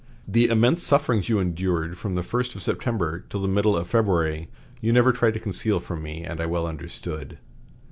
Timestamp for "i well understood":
6.41-7.37